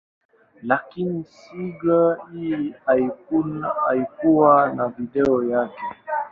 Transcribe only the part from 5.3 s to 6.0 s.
yake.